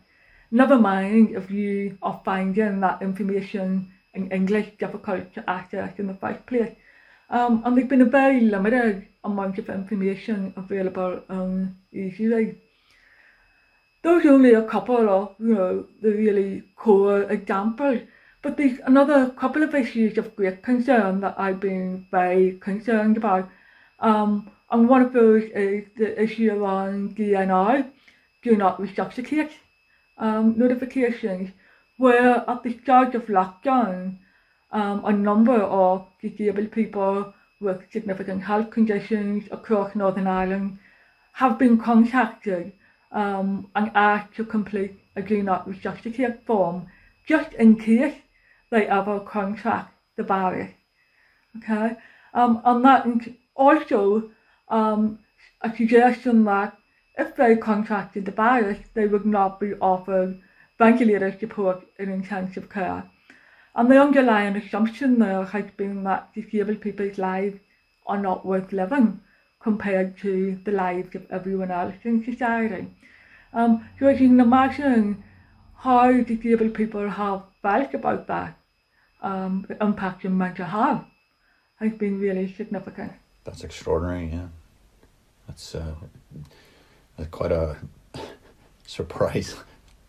Never 0.51 0.77
mind 0.77 1.35
if 1.35 1.51
you 1.51 1.97
are 2.01 2.21
finding 2.25 2.79
that 2.81 3.01
information 3.01 3.91
in 4.13 4.31
English 4.31 4.71
difficult 4.79 5.33
to 5.35 5.49
access 5.49 5.99
in 5.99 6.07
the 6.07 6.13
first 6.15 6.45
place. 6.45 6.75
Um, 7.29 7.61
and 7.65 7.75
there's 7.75 7.89
been 7.89 8.01
a 8.01 8.05
very 8.05 8.41
limited 8.41 9.07
amount 9.23 9.57
of 9.59 9.69
information 9.69 10.53
available 10.55 11.21
on 11.29 11.77
EasyRead. 11.93 12.57
Those 14.07 14.23
are 14.23 14.31
only 14.31 14.53
a 14.53 14.63
couple 14.63 15.09
of, 15.09 15.35
you 15.37 15.53
know, 15.53 15.85
the 16.01 16.11
really 16.11 16.63
core 16.77 17.23
examples. 17.23 17.99
But 18.41 18.55
there's 18.55 18.79
another 18.85 19.31
couple 19.31 19.63
of 19.63 19.75
issues 19.75 20.17
of 20.17 20.33
great 20.37 20.63
concern 20.63 21.19
that 21.19 21.35
I've 21.37 21.59
been 21.59 22.07
very 22.09 22.53
concerned 22.61 23.17
about. 23.17 23.49
Um, 23.99 24.49
and 24.71 24.87
one 24.87 25.01
of 25.01 25.11
those 25.11 25.43
is 25.53 25.83
the 25.97 26.23
issue 26.23 26.49
around 26.53 27.17
DNI, 27.17 27.85
do 28.43 28.55
not 28.55 28.79
resuscitate 28.79 29.51
um, 30.17 30.57
notifications 30.57 31.51
where 31.97 32.49
at 32.49 32.63
the 32.63 32.79
start 32.83 33.13
of 33.13 33.25
lockdown, 33.25 34.19
um, 34.71 35.03
a 35.03 35.11
number 35.11 35.61
of 35.61 36.07
disabled 36.21 36.71
people 36.71 37.33
with 37.59 37.91
significant 37.91 38.41
health 38.43 38.69
conditions 38.69 39.49
across 39.51 39.97
Northern 39.97 40.27
Ireland 40.27 40.79
have 41.33 41.59
been 41.59 41.77
contacted 41.77 42.71
um, 43.11 43.69
and 43.75 43.91
asked 43.95 44.35
to 44.35 44.43
complete 44.43 44.99
a 45.15 45.21
do 45.21 45.41
not 45.41 45.67
resuscitate 45.67 46.45
form 46.45 46.87
just 47.25 47.53
in 47.53 47.77
case 47.77 48.15
they 48.69 48.87
ever 48.87 49.19
contract 49.19 49.93
the 50.15 50.23
virus. 50.23 50.71
Okay, 51.57 51.95
um, 52.33 52.61
and 52.65 52.83
that 52.85 53.07
also 53.55 54.29
um, 54.69 55.19
a 55.61 55.75
suggestion 55.75 56.45
that 56.45 56.77
if 57.17 57.35
they 57.35 57.55
contracted 57.55 58.25
the 58.25 58.31
virus, 58.31 58.79
they 58.93 59.07
would 59.07 59.25
not 59.25 59.59
be 59.59 59.73
offered 59.75 60.39
ventilator 60.77 61.35
support 61.39 61.83
in 61.97 62.09
intensive 62.09 62.69
care. 62.69 63.09
And 63.75 63.89
the 63.89 64.01
underlying 64.01 64.55
assumption 64.55 65.19
there 65.19 65.43
has 65.43 65.65
been 65.77 66.03
that 66.03 66.33
disabled 66.33 66.81
people's 66.81 67.17
lives 67.17 67.59
are 68.05 68.19
not 68.19 68.45
worth 68.45 68.71
living 68.71 69.19
compared 69.59 70.17
to 70.19 70.59
the 70.63 70.71
lives 70.71 71.15
of 71.15 71.25
everyone 71.31 71.71
else 71.71 71.95
in 72.03 72.23
society. 72.23 72.87
Um, 73.53 73.87
so 73.99 74.09
you 74.09 74.17
can 74.17 74.39
imagine 74.39 75.23
how 75.75 76.11
disabled 76.11 76.73
people 76.73 77.09
have 77.09 77.43
felt 77.61 77.93
about 77.93 78.27
that. 78.27 78.57
Um, 79.21 79.65
the 79.67 79.81
impact 79.83 80.25
on 80.25 80.37
mental 80.37 80.65
health 80.65 81.05
has 81.79 81.91
been 81.93 82.19
really 82.19 82.53
significant. 82.53 83.13
That's 83.43 83.63
extraordinary, 83.63 84.27
yeah. 84.27 84.47
That's 85.47 85.75
uh, 85.75 85.95
quite 87.31 87.51
a 87.51 87.77
surprise 88.85 89.55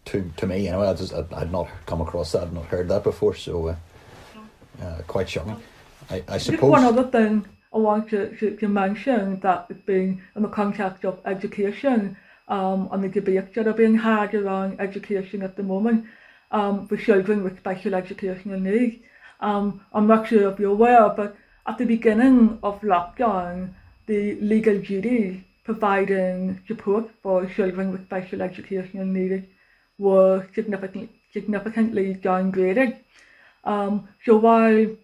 to 0.06 0.30
to 0.36 0.46
me 0.46 0.68
anyway. 0.68 0.88
I 0.88 0.94
just 0.94 1.14
I, 1.14 1.24
I'd 1.36 1.52
not 1.52 1.68
come 1.86 2.00
across 2.00 2.32
that, 2.32 2.42
I'd 2.42 2.52
not 2.52 2.66
heard 2.66 2.88
that 2.88 3.04
before, 3.04 3.34
so 3.34 3.68
uh, 3.68 3.76
uh, 4.82 4.98
quite 5.06 5.28
shocking. 5.28 5.62
I, 6.10 6.22
I 6.28 6.38
suppose. 6.38 6.60
Just 6.60 6.62
one 6.62 6.84
other 6.84 7.04
thing 7.04 7.46
I 7.72 7.78
want 7.78 8.08
to, 8.10 8.34
to, 8.38 8.56
to 8.56 8.68
mention 8.68 9.40
that 9.40 9.84
being 9.86 10.22
in 10.34 10.42
the 10.42 10.48
context 10.48 11.04
of 11.04 11.20
education 11.24 12.16
um, 12.48 12.88
and 12.92 13.04
the 13.04 13.08
debates 13.08 13.54
that 13.54 13.66
are 13.66 13.74
being 13.74 13.98
had 13.98 14.34
around 14.34 14.80
education 14.80 15.42
at 15.42 15.56
the 15.56 15.62
moment 15.62 16.06
um, 16.50 16.88
for 16.88 16.96
children 16.96 17.44
with 17.44 17.58
special 17.58 17.94
educational 17.94 18.58
needs. 18.58 19.04
Um, 19.40 19.82
I'm 19.92 20.06
not 20.06 20.28
sure 20.28 20.50
if 20.50 20.58
you're 20.58 20.72
aware, 20.72 21.10
but 21.10 21.36
at 21.66 21.78
the 21.78 21.84
beginning 21.84 22.58
of 22.62 22.80
lockdown, 22.80 23.74
the 24.06 24.36
legal 24.40 24.80
duty 24.80 25.44
providing 25.64 26.62
support 26.66 27.10
for 27.22 27.44
children 27.44 27.92
with 27.92 28.06
special 28.06 28.40
educational 28.40 29.04
needs 29.04 29.46
were 29.98 30.48
significantly, 30.54 31.10
significantly 31.32 32.14
downgraded. 32.14 32.96
Um, 33.64 34.08
so 34.24 34.38
while 34.38 34.96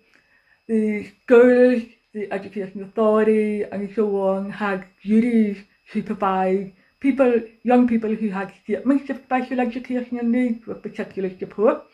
the 0.66 1.10
schools, 1.24 1.82
the 2.14 2.32
education 2.32 2.82
authority 2.84 3.64
and 3.64 3.92
so 3.94 4.04
on 4.22 4.50
had 4.50 4.86
duties 5.02 5.58
to 5.92 6.02
provide 6.02 6.72
people, 7.00 7.40
young 7.64 7.86
people 7.88 8.14
who 8.14 8.30
had 8.30 8.52
statements 8.62 9.10
of 9.10 9.18
special 9.24 9.60
educational 9.60 10.24
needs 10.24 10.66
with 10.66 10.82
particular 10.82 11.30
support. 11.38 11.84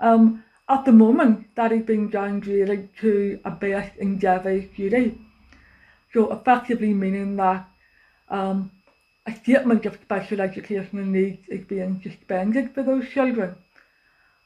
Um, 0.00 0.44
at 0.68 0.84
the 0.84 0.92
moment, 0.92 1.54
that 1.56 1.72
is 1.72 1.82
being 1.82 2.10
downgraded 2.10 2.88
to 3.00 3.40
a 3.44 3.50
best 3.50 3.96
endeavour 3.98 4.60
duty. 4.60 5.18
So 6.12 6.32
effectively 6.32 6.94
meaning 6.94 7.36
that 7.36 7.68
um, 8.28 8.70
a 9.26 9.34
statement 9.34 9.86
of 9.86 9.98
special 10.02 10.40
educational 10.40 11.04
needs 11.04 11.48
is 11.48 11.64
being 11.64 12.00
suspended 12.02 12.74
for 12.74 12.82
those 12.82 13.08
children. 13.08 13.56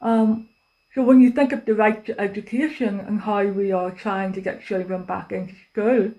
Um, 0.01 0.49
so 0.93 1.01
when 1.01 1.21
you 1.21 1.31
think 1.31 1.51
of 1.51 1.65
the 1.65 1.73
right 1.73 2.05
to 2.05 2.19
education 2.19 2.99
and 2.99 3.21
how 3.21 3.43
we 3.43 3.71
are 3.71 3.89
trying 3.91 4.33
to 4.33 4.41
get 4.41 4.63
children 4.63 5.03
back 5.03 5.31
into 5.31 5.55
school, 5.71 6.11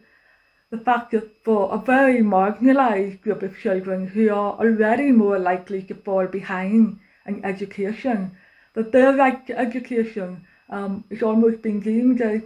the 0.70 0.78
fact 0.78 1.12
that 1.12 1.30
for 1.44 1.72
a 1.72 1.78
very 1.78 2.18
marginalised 2.18 3.20
group 3.20 3.42
of 3.42 3.56
children 3.58 4.08
who 4.08 4.30
are 4.30 4.54
already 4.58 5.12
more 5.12 5.38
likely 5.38 5.82
to 5.84 5.94
fall 5.94 6.26
behind 6.26 6.98
in 7.26 7.44
education, 7.44 8.36
that 8.74 8.90
their 8.90 9.14
right 9.14 9.46
to 9.46 9.56
education 9.56 10.44
um, 10.70 11.04
is 11.08 11.22
almost 11.22 11.62
being 11.62 11.78
deemed 11.80 12.20
as 12.20 12.42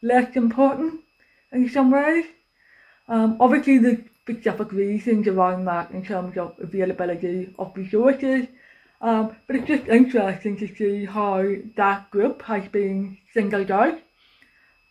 less 0.00 0.34
important 0.34 1.00
in 1.52 1.68
some 1.68 1.90
ways. 1.90 2.24
Um, 3.08 3.36
obviously, 3.38 3.76
there's 3.78 3.98
specific 4.22 4.72
reasons 4.72 5.28
around 5.28 5.66
that 5.66 5.90
in 5.90 6.04
terms 6.04 6.38
of 6.38 6.54
availability 6.58 7.54
of 7.58 7.76
resources, 7.76 8.46
um, 9.00 9.36
but 9.46 9.56
it's 9.56 9.68
just 9.68 9.88
interesting 9.88 10.56
to 10.58 10.74
see 10.74 11.04
how 11.04 11.44
that 11.76 12.10
group 12.10 12.42
has 12.42 12.66
been 12.68 13.18
singled 13.34 13.70
out 13.70 13.98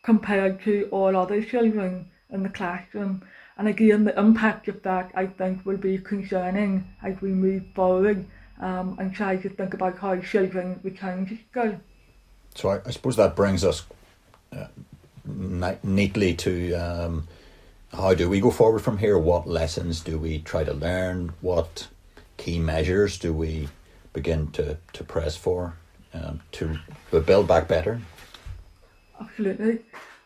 compared 0.04 0.62
to 0.64 0.88
all 0.92 1.16
other 1.16 1.44
children 1.44 2.10
in 2.30 2.44
the 2.44 2.50
classroom. 2.50 3.24
And 3.58 3.68
again, 3.68 4.04
the 4.04 4.18
impact 4.20 4.68
of 4.68 4.84
that, 4.84 5.12
I 5.16 5.26
think, 5.26 5.66
will 5.66 5.78
be 5.78 5.98
concerning 5.98 6.88
as 7.02 7.20
we 7.22 7.30
move 7.30 7.64
forward 7.74 8.26
um, 8.60 8.98
and 9.00 9.14
try 9.14 9.38
to 9.38 9.50
think 9.50 9.74
about 9.74 9.98
how 9.98 10.20
children 10.20 10.80
return 10.84 11.26
to 11.28 11.38
school. 11.50 11.80
So 12.54 12.70
I, 12.70 12.82
I 12.86 12.92
suppose 12.92 13.16
that 13.16 13.36
brings 13.36 13.64
us 13.64 13.86
uh, 14.56 14.68
neatly 15.84 16.34
to 16.36 16.74
um, 16.74 17.28
how 17.92 18.14
do 18.14 18.30
we 18.30 18.40
go 18.40 18.52
forward 18.52 18.80
from 18.80 18.98
here? 18.98 19.18
What 19.18 19.48
lessons 19.48 20.02
do 20.02 20.20
we 20.20 20.40
try 20.40 20.64
to 20.64 20.74
learn? 20.74 21.34
What 21.42 21.88
key 22.38 22.60
measures 22.60 23.18
do 23.18 23.34
we 23.34 23.70
begin 24.16 24.48
to, 24.52 24.78
to 24.94 25.04
press 25.04 25.36
for 25.36 25.76
um, 26.14 26.40
to 26.54 26.80
build 27.26 27.48
back 27.48 27.68
better? 27.68 28.00
Absolutely. 29.22 29.80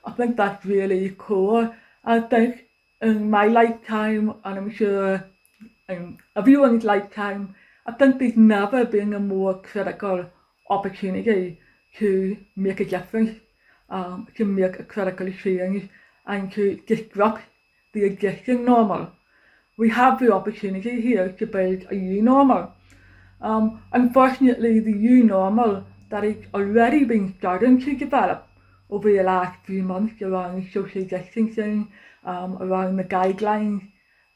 I 0.06 0.12
think 0.12 0.38
that's 0.38 0.64
really 0.66 1.10
core. 1.10 1.76
I 2.06 2.20
think 2.20 2.66
in 3.02 3.30
my 3.30 3.48
lifetime, 3.48 4.36
and 4.46 4.58
I'm 4.60 4.72
sure 4.72 5.26
in 5.90 6.20
everyone's 6.36 6.84
lifetime, 6.84 7.56
I 7.86 7.92
think 7.94 8.20
there's 8.20 8.38
never 8.38 8.86
been 8.86 9.14
a 9.14 9.20
more 9.20 9.60
critical 9.62 10.26
opportunity 10.70 11.60
to 11.98 12.38
make 12.56 12.80
a 12.80 12.86
difference, 12.86 13.40
um, 13.90 14.28
to 14.38 14.46
make 14.46 14.80
a 14.80 14.84
critical 14.84 15.32
change, 15.32 15.90
and 16.28 16.52
to 16.52 16.80
disrupt 16.86 17.42
the 17.94 18.04
existing 18.04 18.66
normal. 18.66 19.12
We 19.78 19.90
have 19.90 20.20
the 20.20 20.32
opportunity 20.32 21.02
here 21.02 21.30
to 21.40 21.46
build 21.48 21.88
a 21.90 21.96
new 21.96 22.22
normal. 22.22 22.74
Um, 23.42 23.82
unfortunately, 23.92 24.80
the 24.80 24.94
new 24.94 25.24
normal 25.24 25.86
that 26.10 26.24
is 26.24 26.46
already 26.54 27.06
been 27.06 27.36
starting 27.38 27.80
to 27.82 27.96
develop 27.96 28.48
over 28.90 29.12
the 29.12 29.24
last 29.24 29.60
few 29.66 29.84
months 29.84 30.22
around 30.22 30.70
social 30.74 31.04
distancing, 31.04 31.92
um, 32.26 32.58
around 32.62 32.98
the 32.98 33.04
guidelines, 33.04 33.92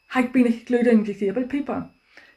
has 0.07 0.27
been 0.29 0.47
excluding 0.47 1.03
disabled 1.03 1.49
people. 1.49 1.89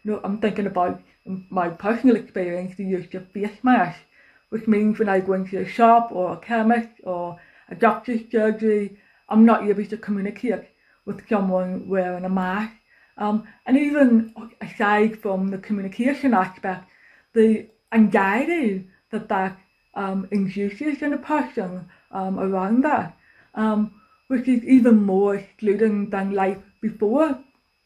You 0.03 0.13
know, 0.13 0.21
I'm 0.25 0.39
thinking 0.39 0.67
about 0.67 1.03
my 1.51 1.69
personal 1.69 2.17
experience, 2.17 2.77
the 2.77 2.85
use 2.85 3.13
of 3.15 3.31
face 3.33 3.59
masks, 3.63 4.01
which 4.49 4.67
means 4.67 4.99
when 4.99 5.09
I 5.09 5.21
go 5.21 5.35
into 5.35 5.59
a 5.59 5.69
shop 5.69 6.11
or 6.13 6.33
a 6.33 6.39
chemist 6.39 6.89
or 7.03 7.39
a 7.69 7.75
doctor's 7.75 8.23
surgery, 8.31 8.97
I'm 9.29 9.45
not 9.45 9.65
able 9.69 9.85
to 9.87 9.97
communicate 9.97 10.65
with 11.05 11.29
someone 11.29 11.89
wearing 11.89 12.25
a 12.25 12.29
mask. 12.29 12.73
Um, 13.19 13.49
and 13.65 13.79
even 13.79 14.35
aside 14.61 15.21
from 15.21 15.49
the 15.49 15.59
communication 15.59 16.35
aspect, 16.35 16.89
the 17.33 17.67
anxiety 17.93 18.89
that 19.11 19.29
that 19.29 19.59
um, 19.95 20.29
induces 20.31 21.03
in 21.03 21.13
a 21.15 21.19
person 21.19 21.89
um, 22.11 22.39
around 22.39 22.85
that, 22.85 23.17
um, 23.55 23.93
which 24.29 24.47
is 24.47 24.63
even 24.65 25.03
more 25.03 25.37
excluding 25.37 26.11
than 26.11 26.33
life 26.33 26.59
before 26.83 27.39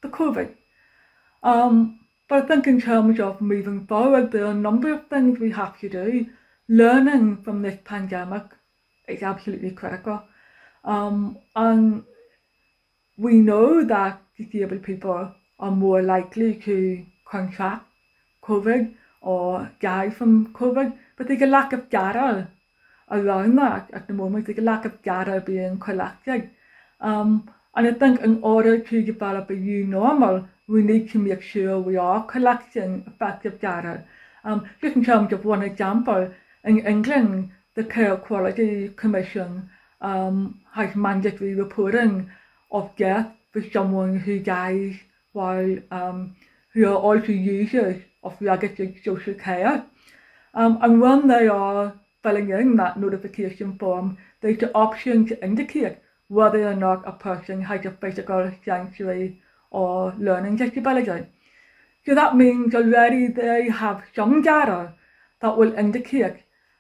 the 0.03 0.09
COVID. 0.09 0.55
Um, 1.43 2.01
but 2.29 2.45
I 2.45 2.47
think 2.47 2.67
in 2.67 2.81
terms 2.81 3.21
of 3.21 3.41
moving 3.41 3.87
forward, 3.87 4.31
there 4.31 4.47
are 4.47 4.51
a 4.53 4.55
number 4.55 4.93
of 4.93 5.09
things 5.09 5.39
we 5.39 5.51
have 5.53 5.79
to 5.81 5.89
do. 5.89 6.27
Learning 6.69 7.43
from 7.43 7.63
this 7.63 7.79
pandemic 7.85 8.45
is 9.09 9.23
absolutely 9.23 9.73
critical. 9.73 10.23
Um, 10.85 11.39
and 11.57 12.05
we 13.21 13.35
know 13.35 13.85
that 13.85 14.19
disabled 14.39 14.83
people 14.83 15.31
are 15.59 15.71
more 15.71 16.03
likely 16.03 16.55
to 16.55 17.05
contract 17.31 17.85
COVID 18.43 18.95
or 19.21 19.71
die 19.79 20.09
from 20.09 20.55
COVID, 20.55 20.97
but 21.17 21.29
there's 21.29 21.43
a 21.43 21.47
lack 21.47 21.75
of 21.75 21.91
data 21.91 22.49
around 23.11 23.57
that 23.57 23.91
at 23.93 24.09
the 24.09 24.15
moment. 24.15 24.47
There's 24.47 24.59
a 24.59 24.63
lack 24.63 24.87
of 24.87 25.03
data 25.03 25.43
being 25.45 25.79
collected. 25.79 26.49
Um, 27.01 27.51
and 27.75 27.89
I 27.89 27.93
think 27.93 28.23
in 28.23 28.43
order 28.43 28.79
to 28.79 29.03
develop 29.03 29.51
a 29.51 29.55
new 29.55 29.85
normal, 29.87 30.49
we 30.67 30.83
need 30.83 31.11
to 31.11 31.19
make 31.19 31.43
sure 31.43 31.79
we 31.79 31.97
are 31.97 32.25
collecting 32.25 33.05
effective 33.07 33.61
data. 33.61 34.05
Um, 34.45 34.67
just 34.81 34.97
in 34.97 35.05
terms 35.05 35.35
of 35.35 35.45
one 35.45 35.63
example, 35.63 36.31
in 36.65 36.87
England, 36.87 37.51
the 37.75 37.85
Care 37.85 38.17
Quality 38.17 38.89
Commission 38.97 39.69
um, 40.01 40.61
has 40.73 40.97
mandatory 40.97 41.55
reporting 41.55 42.31
of 42.71 42.95
death 42.97 43.33
for 43.53 43.63
someone 43.73 44.19
who 44.19 44.39
dies 44.39 44.97
while 45.33 45.79
um, 45.91 46.37
who 46.73 46.87
are 46.87 46.97
also 46.97 47.33
users 47.33 48.03
of 48.23 48.37
registered 48.41 48.95
social 49.05 49.35
care. 49.35 49.85
Um, 50.55 50.79
and 50.83 51.01
when 51.01 51.29
they 51.29 51.49
are 51.49 51.95
filling 52.23 52.51
in 52.51 52.77
that 52.77 52.99
notification 52.99 53.79
form, 53.79 54.19
there's 54.41 54.59
the 54.59 54.75
option 54.75 55.27
to 55.27 55.45
indicate 55.45 55.99
whether 56.29 56.69
or 56.69 56.75
not 56.75 57.07
a 57.07 57.13
person 57.13 57.63
has 57.63 57.85
a 57.85 57.91
physical, 57.91 58.53
sensory 58.65 59.41
or 59.71 60.15
learning 60.19 60.57
disability. 60.57 61.27
So 62.07 62.15
that 62.15 62.37
means 62.37 62.75
already 62.75 63.29
they 63.29 63.69
have 63.69 64.05
some 64.15 64.43
data 64.43 64.95
that 65.41 65.57
will 65.57 65.75
indicate 65.75 66.37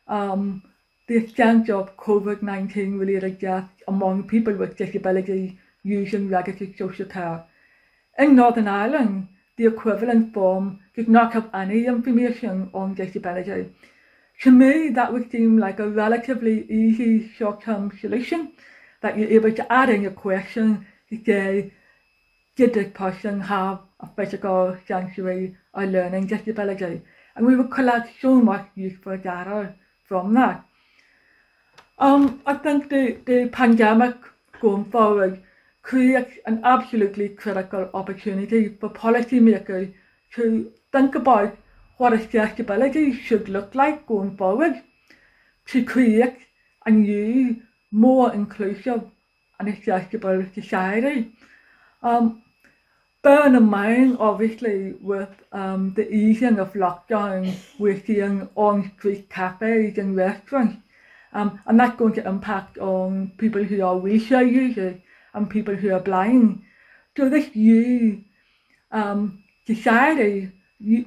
um, 0.07 0.63
the 1.09 1.17
extent 1.17 1.69
of 1.71 1.97
COVID-19 1.97 2.99
related 2.99 3.39
deaths 3.39 3.83
among 3.89 4.29
people 4.29 4.55
with 4.55 4.77
disabilities 4.77 5.53
using 5.83 6.29
registered 6.29 6.77
social 6.77 7.07
care. 7.07 7.45
In 8.19 8.37
Northern 8.37 8.69
Ireland, 8.69 9.29
the 9.57 9.67
equivalent 9.67 10.33
form 10.35 10.81
did 10.95 11.09
not 11.09 11.33
have 11.33 11.51
any 11.55 11.87
information 11.87 12.71
on 12.73 12.95
disability. 12.95 13.71
To 14.43 14.51
me, 14.51 14.89
that 14.91 15.13
would 15.13 15.31
seem 15.31 15.59
like 15.59 15.79
a 15.79 15.89
relatively 15.89 16.65
easy 16.71 17.31
short-term 17.37 17.93
solution 18.01 18.53
that 19.03 19.19
you're 19.19 19.29
able 19.29 19.53
to 19.53 19.73
add 19.73 19.91
in 19.91 20.03
your 20.03 20.13
question 20.13 20.87
to 21.11 21.23
say, 21.25 21.73
did 22.57 22.75
this 22.75 22.91
person 22.95 23.41
have 23.41 23.81
a 24.01 24.09
physical, 24.17 24.77
sensory 24.87 25.57
or 25.75 25.87
learning 25.87 26.27
disability? 26.27 27.03
And 27.37 27.47
we 27.47 27.57
would 27.57 27.71
collect 27.71 28.09
so 28.21 28.41
much 28.41 28.67
useful 28.75 29.17
data 29.17 29.75
from 30.05 30.35
that. 30.35 30.65
Um, 31.99 32.41
I 32.47 32.55
think 32.55 32.89
the, 32.89 33.19
the 33.27 33.49
pandemic 33.51 34.17
going 34.61 34.87
forward 34.87 35.43
creates 35.91 36.39
an 36.47 36.61
absolutely 36.63 37.29
critical 37.31 37.91
opportunity 37.95 38.69
for 38.81 38.89
policymakers 38.89 39.93
to 40.33 40.71
think 40.93 41.17
about 41.17 41.57
what 41.97 42.13
accessibility 42.13 43.13
should 43.13 43.49
look 43.49 43.75
like 43.75 44.07
going 44.07 44.37
forward. 44.37 44.75
To 45.73 45.85
create 45.85 46.37
a 46.87 46.93
new, 46.93 47.57
more 47.91 48.33
inclusive 48.33 49.03
and 49.59 49.69
accessible 49.69 50.47
society. 50.55 51.33
Um, 52.05 52.45
bearing 53.23 53.57
in 53.57 53.65
mind, 53.65 54.17
obviously, 54.21 54.93
with 55.03 55.35
um, 55.51 55.93
the 55.95 56.09
easing 56.09 56.61
of 56.61 56.73
lockdown, 56.75 57.53
we're 57.81 58.01
seeing 58.07 58.49
on-street 58.55 59.29
cafes 59.29 59.99
and 59.99 60.15
restaurants, 60.15 60.77
um, 61.33 61.59
and 61.67 61.81
that's 61.81 61.97
going 61.97 62.15
to 62.15 62.29
impact 62.29 62.79
on 62.79 63.33
people 63.39 63.65
who 63.65 63.83
are 63.83 63.97
wheelchair 63.97 64.45
users 64.45 65.01
and 65.35 65.51
people 65.51 65.75
who 65.75 65.93
are 65.93 66.01
blind. 66.01 66.63
So 67.17 67.29
this 67.29 67.55
new 67.55 68.25
um, 68.91 69.45
these 69.67 69.87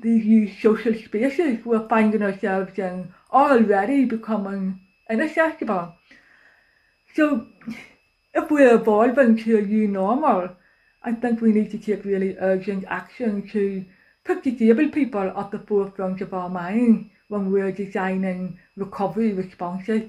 new 0.04 0.52
social 0.62 0.94
spaces, 0.94 1.66
we're 1.66 1.88
finding 1.88 2.22
ourselves 2.22 2.78
in 2.78 3.14
already 3.32 4.06
becoming 4.06 4.80
inaccessible. 5.10 5.94
So 7.16 7.48
if 8.34 8.50
we're 8.50 8.76
evolving 8.76 9.38
to 9.44 9.58
a 9.58 9.62
new 9.62 9.88
normal, 9.88 10.50
I 11.04 11.14
think 11.14 11.42
we 11.42 11.52
need 11.52 11.72
to 11.72 11.78
take 11.78 12.06
really 12.06 12.38
urgent 12.40 12.86
action 12.88 13.48
to 13.50 13.86
put 14.24 14.44
disabled 14.44 14.94
people 14.94 15.34
at 15.38 15.52
the 15.52 15.60
forefront 15.60 16.22
of 16.22 16.34
our 16.34 16.50
mind 16.50 17.10
when 17.28 17.52
we're 17.52 17.72
designing 17.72 18.60
recovery 18.78 19.34
responses. 19.34 20.04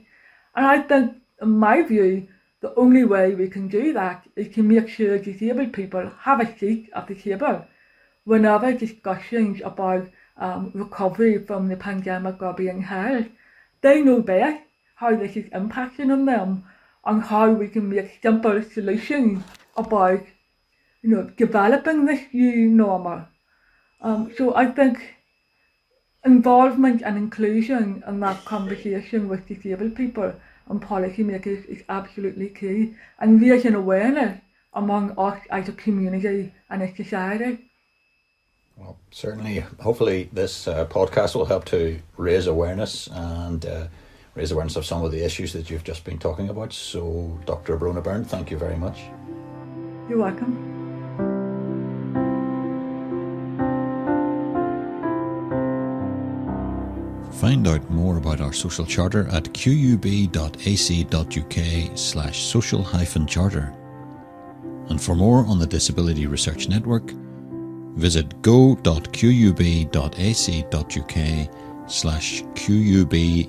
And 0.55 0.66
I 0.66 0.83
think, 0.83 1.16
in 1.42 1.50
my 1.50 1.83
view, 1.83 2.29
the 2.64 2.74
only 2.77 3.05
way 3.05 3.35
we 3.35 3.46
can 3.46 3.68
do 3.68 3.92
that 3.92 4.27
is 4.37 4.48
to 4.55 4.62
make 4.62 4.88
sure 4.88 5.18
disabled 5.18 5.70
people 5.74 6.11
have 6.20 6.40
a 6.40 6.59
seat 6.59 6.88
at 6.94 7.07
the 7.07 7.14
table 7.14 7.62
whenever 8.24 8.72
discussions 8.72 9.61
about 9.62 10.09
um, 10.38 10.70
recovery 10.72 11.37
from 11.44 11.68
the 11.68 11.77
pandemic 11.77 12.42
are 12.42 12.55
being 12.55 12.81
held. 12.81 13.27
They 13.83 14.00
know 14.00 14.22
best 14.22 14.62
how 14.94 15.14
this 15.14 15.37
is 15.37 15.44
impacting 15.50 16.11
on 16.11 16.24
them 16.24 16.64
and 17.05 17.22
how 17.22 17.50
we 17.50 17.68
can 17.68 17.90
make 17.90 18.18
simple 18.22 18.62
solutions 18.62 19.44
about 19.77 20.22
you 21.03 21.11
know 21.11 21.24
developing 21.37 22.07
this 22.07 22.22
new 22.33 22.70
normal. 22.70 23.27
Um, 24.00 24.33
so 24.38 24.55
I 24.55 24.66
think 24.68 25.16
involvement 26.24 27.03
and 27.03 27.18
inclusion 27.18 28.03
in 28.09 28.20
that 28.20 28.42
conversation 28.46 29.29
with 29.29 29.46
disabled 29.46 29.96
people 29.96 30.33
and 30.68 30.81
policymakers 30.81 31.64
is 31.66 31.83
absolutely 31.88 32.48
key 32.48 32.94
and 33.18 33.40
raising 33.40 33.74
awareness 33.74 34.40
among 34.74 35.16
us 35.18 35.40
as 35.50 35.68
a 35.68 35.72
community 35.72 36.53
and 36.70 36.83
a 36.83 36.94
society. 36.96 37.70
Well, 38.77 38.98
certainly, 39.11 39.61
hopefully, 39.81 40.29
this 40.33 40.66
uh, 40.66 40.87
podcast 40.87 41.37
will 41.37 41.44
help 41.44 41.64
to 41.66 42.00
raise 42.16 42.48
awareness 42.48 43.07
and 43.07 43.64
uh, 43.64 43.87
raise 44.35 44.50
awareness 44.50 44.74
of 44.74 44.85
some 44.85 45.05
of 45.05 45.12
the 45.12 45.24
issues 45.24 45.53
that 45.53 45.70
you've 45.70 45.85
just 45.85 46.05
been 46.05 46.18
talking 46.18 46.48
about. 46.48 46.72
So, 46.72 47.38
Dr. 47.46 47.79
Bronagh 47.79 48.03
Byrne, 48.03 48.24
thank 48.24 48.50
you 48.50 48.59
very 48.59 48.77
much. 48.77 49.03
You're 50.09 50.18
welcome. 50.18 50.73
Find 57.44 57.68
out 57.68 57.90
more 57.90 58.16
about 58.16 58.40
our 58.40 58.54
social 58.54 58.87
charter 58.87 59.28
at 59.28 59.44
qub.ac.uk 59.52 60.38
slash 61.98 62.42
social 62.42 62.83
hyphen 62.83 63.26
charter. 63.26 63.74
And 64.88 64.98
for 64.98 65.14
more 65.14 65.44
on 65.44 65.59
the 65.59 65.66
Disability 65.66 66.26
Research 66.26 66.70
Network, 66.70 67.12
visit 67.96 68.40
go.qub.ac.uk 68.40 69.11
slash 71.87 72.42
qub-drn. 72.54 73.44